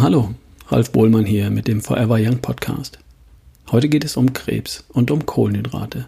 Hallo, 0.00 0.32
Ralf 0.68 0.92
Bohlmann 0.92 1.24
hier 1.24 1.50
mit 1.50 1.66
dem 1.66 1.80
Forever 1.80 2.18
Young 2.20 2.38
Podcast. 2.38 3.00
Heute 3.72 3.88
geht 3.88 4.04
es 4.04 4.16
um 4.16 4.32
Krebs 4.32 4.84
und 4.90 5.10
um 5.10 5.26
Kohlenhydrate 5.26 6.06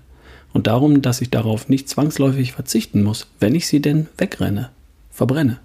und 0.53 0.69
darum, 0.69 1.03
dass 1.03 1.21
ich 1.21 1.31
darauf 1.31 1.69
nicht 1.69 1.89
zwangsläufig 1.89 2.53
verzichten 2.53 3.03
muss, 3.03 3.27
wenn 3.41 3.57
ich 3.57 3.67
sie 3.67 3.83
denn 3.83 4.07
wegrenne, 4.17 4.71
verbrenne. 5.11 5.59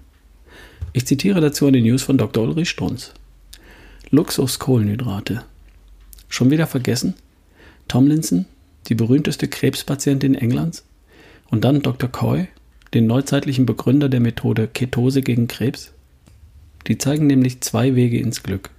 Ich 0.92 1.06
zitiere 1.06 1.40
dazu 1.40 1.66
eine 1.66 1.80
News 1.80 2.02
von 2.02 2.18
Dr. 2.18 2.42
Ulrich 2.42 2.68
Strunz. 2.68 3.12
Luxus-Kohlenhydrate. 4.10 5.44
Schon 6.28 6.50
wieder 6.50 6.66
vergessen? 6.66 7.14
Tomlinson, 7.86 8.46
die 8.88 8.96
berühmteste 8.96 9.46
Krebspatientin 9.46 10.34
Englands? 10.34 10.84
Und 11.48 11.62
dann 11.62 11.80
Dr. 11.80 12.10
Coy, 12.10 12.48
den 12.92 13.06
neuzeitlichen 13.06 13.66
Begründer 13.66 14.08
der 14.08 14.18
Methode 14.18 14.66
Ketose 14.66 15.22
gegen 15.22 15.46
Krebs? 15.46 15.92
Die 16.86 16.98
zeigen 16.98 17.26
nämlich 17.26 17.60
zwei 17.60 17.94
Wege 17.94 18.18
ins 18.18 18.42
Glück. 18.42 18.70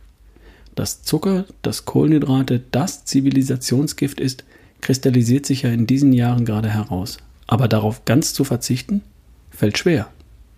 Dass 0.76 1.02
Zucker, 1.04 1.46
dass 1.62 1.86
Kohlenhydrate 1.86 2.62
das 2.72 3.06
Zivilisationsgift 3.06 4.20
ist, 4.20 4.44
kristallisiert 4.82 5.46
sich 5.46 5.64
ja 5.64 5.72
in 5.72 5.88
diesen 5.88 6.14
Jahren 6.14 6.46
gerade 6.46 6.70
heraus. 6.70 7.18
Aber 7.48 7.68
darauf 7.68 8.06
ganz 8.06 8.34
zu 8.34 8.44
verzichten, 8.44 9.02
fällt 9.50 9.78
schwer. 9.78 10.08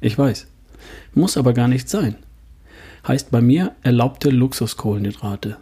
Ich 0.02 0.18
weiß. 0.18 0.48
Muss 1.14 1.38
aber 1.38 1.54
gar 1.54 1.68
nicht 1.68 1.90
sein. 1.90 2.16
Heißt 3.08 3.32
bei 3.32 3.42
mir 3.42 3.76
erlaubte 3.82 4.30
Luxuskohlenhydrate. 4.30 5.58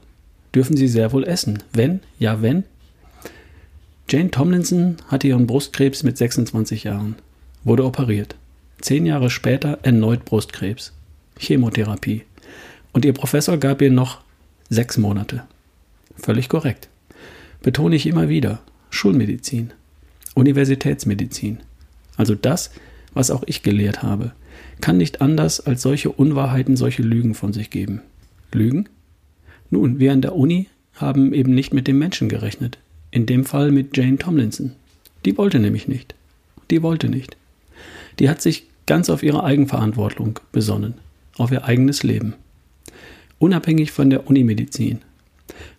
Dürfen 0.55 0.75
Sie 0.75 0.87
sehr 0.87 1.11
wohl 1.11 1.23
essen. 1.23 1.61
Wenn, 1.73 1.99
ja 2.17 2.41
wenn. 2.41 2.63
Jane 4.09 4.31
Tomlinson 4.31 4.97
hatte 5.07 5.27
ihren 5.27 5.47
Brustkrebs 5.47 6.03
mit 6.03 6.17
26 6.17 6.85
Jahren, 6.85 7.15
wurde 7.63 7.85
operiert. 7.85 8.35
Zehn 8.79 9.05
Jahre 9.05 9.29
später 9.29 9.79
erneut 9.83 10.25
Brustkrebs. 10.25 10.93
Chemotherapie. 11.39 12.23
Und 12.93 13.05
ihr 13.05 13.13
Professor 13.13 13.57
gab 13.57 13.81
ihr 13.81 13.91
noch 13.91 14.21
sechs 14.69 14.97
Monate. 14.97 15.43
Völlig 16.15 16.49
korrekt. 16.49 16.89
Betone 17.61 17.95
ich 17.95 18.07
immer 18.07 18.29
wieder. 18.29 18.59
Schulmedizin. 18.89 19.71
Universitätsmedizin. 20.33 21.59
Also 22.15 22.35
das, 22.35 22.71
was 23.13 23.31
auch 23.31 23.43
ich 23.45 23.63
gelehrt 23.63 24.03
habe, 24.03 24.31
kann 24.81 24.97
nicht 24.97 25.21
anders 25.21 25.59
als 25.59 25.81
solche 25.81 26.11
Unwahrheiten, 26.11 26.75
solche 26.75 27.03
Lügen 27.03 27.35
von 27.35 27.53
sich 27.53 27.69
geben. 27.69 28.01
Lügen? 28.51 28.89
Nun, 29.69 29.99
wir 29.99 30.11
an 30.11 30.21
der 30.21 30.35
Uni 30.35 30.67
haben 30.95 31.33
eben 31.33 31.53
nicht 31.53 31.73
mit 31.73 31.87
dem 31.87 31.99
Menschen 31.99 32.29
gerechnet. 32.29 32.77
In 33.11 33.25
dem 33.25 33.45
Fall 33.45 33.71
mit 33.71 33.95
Jane 33.95 34.17
Tomlinson. 34.17 34.73
Die 35.25 35.37
wollte 35.37 35.59
nämlich 35.59 35.87
nicht. 35.87 36.15
Die 36.71 36.81
wollte 36.81 37.09
nicht. 37.09 37.37
Die 38.19 38.29
hat 38.29 38.41
sich 38.41 38.67
ganz 38.85 39.09
auf 39.09 39.23
ihre 39.23 39.43
Eigenverantwortung 39.43 40.39
besonnen 40.51 40.95
auf 41.37 41.51
ihr 41.51 41.65
eigenes 41.65 42.03
Leben, 42.03 42.35
unabhängig 43.39 43.91
von 43.91 44.09
der 44.09 44.27
Unimedizin, 44.27 44.99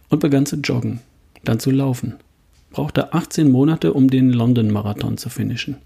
und 0.09 0.21
begann 0.21 0.47
zu 0.47 0.57
joggen, 0.57 1.01
dann 1.45 1.61
zu 1.61 1.71
laufen. 1.71 2.15
Brauchte 2.71 3.13
18 3.13 3.51
Monate, 3.51 3.93
um 3.93 4.09
den 4.09 4.33
London-Marathon 4.33 5.19
zu 5.19 5.29
finishen. 5.31 5.77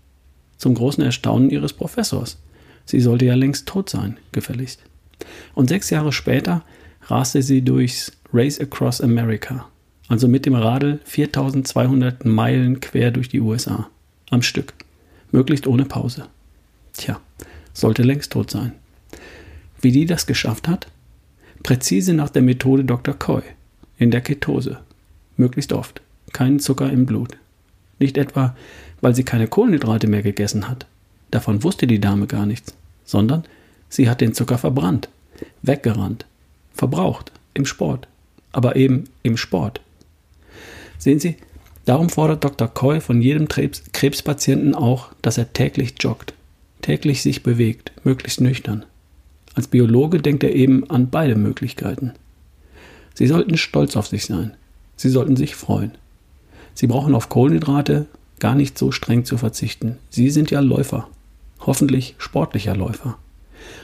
Zum 0.58 0.74
großen 0.74 1.02
Erstaunen 1.02 1.50
ihres 1.50 1.72
Professors. 1.72 2.38
Sie 2.84 3.00
sollte 3.00 3.24
ja 3.24 3.34
längst 3.34 3.66
tot 3.66 3.88
sein, 3.88 4.16
gefälligst. 4.32 4.80
Und 5.54 5.68
sechs 5.68 5.90
Jahre 5.90 6.12
später 6.12 6.64
raste 7.02 7.42
sie 7.42 7.62
durchs 7.62 8.12
Race 8.32 8.60
Across 8.60 9.00
America, 9.00 9.66
also 10.08 10.28
mit 10.28 10.46
dem 10.46 10.54
Radl 10.54 11.00
4200 11.04 12.24
Meilen 12.24 12.80
quer 12.80 13.10
durch 13.10 13.28
die 13.28 13.40
USA. 13.40 13.88
Am 14.30 14.42
Stück. 14.42 14.74
Möglichst 15.30 15.66
ohne 15.66 15.84
Pause. 15.84 16.26
Tja, 16.92 17.20
sollte 17.72 18.02
längst 18.02 18.32
tot 18.32 18.50
sein. 18.50 18.72
Wie 19.82 19.90
die 19.90 20.06
das 20.06 20.26
geschafft 20.26 20.68
hat? 20.68 20.86
Präzise 21.64 22.14
nach 22.14 22.30
der 22.30 22.42
Methode 22.42 22.84
Dr. 22.84 23.14
Coy, 23.14 23.42
in 23.98 24.10
der 24.12 24.20
Ketose. 24.20 24.78
Möglichst 25.36 25.72
oft. 25.72 26.00
Keinen 26.32 26.60
Zucker 26.60 26.90
im 26.90 27.04
Blut. 27.04 27.36
Nicht 27.98 28.16
etwa, 28.16 28.56
weil 29.00 29.14
sie 29.14 29.24
keine 29.24 29.48
Kohlenhydrate 29.48 30.06
mehr 30.06 30.22
gegessen 30.22 30.68
hat. 30.68 30.86
Davon 31.32 31.62
wusste 31.62 31.86
die 31.86 32.00
Dame 32.00 32.26
gar 32.26 32.46
nichts. 32.46 32.74
Sondern 33.04 33.44
sie 33.88 34.08
hat 34.08 34.20
den 34.20 34.34
Zucker 34.34 34.56
verbrannt, 34.56 35.08
weggerannt, 35.62 36.26
verbraucht, 36.72 37.32
im 37.52 37.66
Sport. 37.66 38.06
Aber 38.52 38.76
eben 38.76 39.04
im 39.22 39.36
Sport. 39.36 39.80
Sehen 40.98 41.18
Sie, 41.18 41.36
darum 41.86 42.08
fordert 42.08 42.44
Dr. 42.44 42.68
Coy 42.68 43.00
von 43.00 43.20
jedem 43.20 43.48
Krebs 43.48 43.82
Krebspatienten 43.92 44.74
auch, 44.74 45.08
dass 45.22 45.38
er 45.38 45.52
täglich 45.52 45.94
joggt, 45.98 46.34
täglich 46.82 47.22
sich 47.22 47.42
bewegt, 47.42 47.92
möglichst 48.04 48.40
nüchtern. 48.40 48.84
Als 49.54 49.68
Biologe 49.68 50.20
denkt 50.20 50.44
er 50.44 50.54
eben 50.54 50.88
an 50.90 51.10
beide 51.10 51.36
Möglichkeiten. 51.36 52.12
Sie 53.14 53.26
sollten 53.26 53.56
stolz 53.56 53.96
auf 53.96 54.06
sich 54.06 54.24
sein. 54.24 54.54
Sie 54.96 55.10
sollten 55.10 55.36
sich 55.36 55.54
freuen. 55.54 55.92
Sie 56.74 56.86
brauchen 56.86 57.14
auf 57.14 57.28
Kohlenhydrate 57.28 58.06
gar 58.38 58.54
nicht 58.54 58.78
so 58.78 58.90
streng 58.90 59.24
zu 59.24 59.36
verzichten. 59.36 59.98
Sie 60.10 60.30
sind 60.30 60.50
ja 60.50 60.60
Läufer. 60.60 61.08
Hoffentlich 61.60 62.14
sportlicher 62.18 62.74
Läufer. 62.74 63.18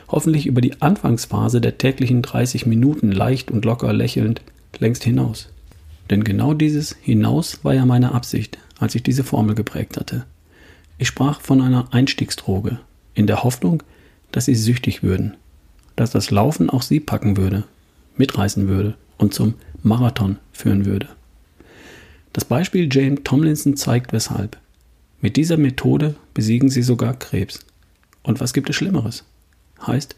Hoffentlich 0.09 0.47
über 0.47 0.61
die 0.61 0.81
Anfangsphase 0.81 1.61
der 1.61 1.79
täglichen 1.79 2.23
30 2.23 2.67
Minuten 2.67 3.13
leicht 3.13 3.51
und 3.51 3.65
locker 3.65 3.93
lächelnd 3.93 4.43
längst 4.79 5.05
hinaus. 5.05 5.49
Denn 6.11 6.25
genau 6.25 6.55
dieses 6.55 6.97
Hinaus 7.01 7.65
war 7.65 7.75
ja 7.75 7.85
meine 7.85 8.13
Absicht, 8.13 8.59
als 8.79 8.95
ich 8.95 9.03
diese 9.03 9.25
Formel 9.25 9.55
geprägt 9.55 9.97
hatte. 9.97 10.25
Ich 10.97 11.09
sprach 11.09 11.41
von 11.41 11.61
einer 11.61 11.93
Einstiegsdroge, 11.93 12.81
in 13.15 13.27
der 13.27 13.45
Hoffnung, 13.45 13.83
dass 14.33 14.47
sie 14.47 14.55
süchtig 14.55 15.03
würden, 15.03 15.37
dass 15.99 16.11
das 16.11 16.31
Laufen 16.31 16.71
auch 16.71 16.83
sie 16.83 17.01
packen 17.01 17.37
würde, 17.37 17.65
mitreißen 18.17 18.69
würde 18.69 18.95
und 19.17 19.35
zum 19.35 19.55
Marathon 19.83 20.39
führen 20.53 20.87
würde. 20.87 21.09
Das 22.33 22.45
Beispiel 22.45 22.89
Jane 22.91 23.25
Tomlinson 23.25 23.77
zeigt 23.77 24.13
weshalb. 24.13 24.59
Mit 25.21 25.37
dieser 25.37 25.57
Methode 25.57 26.15
besiegen 26.35 26.69
sie 26.69 26.83
sogar 26.83 27.19
Krebs. 27.19 27.61
Und 28.23 28.39
was 28.39 28.53
gibt 28.53 28.71
es 28.71 28.77
Schlimmeres? 28.77 29.25
Heißt, 29.85 30.15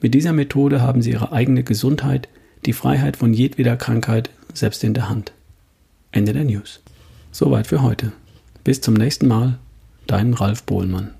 mit 0.00 0.14
dieser 0.14 0.32
Methode 0.32 0.82
haben 0.82 1.02
sie 1.02 1.10
ihre 1.10 1.32
eigene 1.32 1.64
Gesundheit, 1.64 2.28
die 2.64 2.72
Freiheit 2.72 3.16
von 3.16 3.34
jedweder 3.34 3.76
Krankheit 3.76 4.30
selbst 4.54 4.84
in 4.84 4.94
der 4.94 5.08
Hand. 5.08 5.32
Ende 6.12 6.32
der 6.32 6.44
News. 6.44 6.80
Soweit 7.32 7.66
für 7.66 7.82
heute. 7.82 8.12
Bis 8.62 8.80
zum 8.80 8.94
nächsten 8.94 9.26
Mal, 9.26 9.58
dein 10.06 10.34
Ralf 10.34 10.62
Bohlmann. 10.62 11.10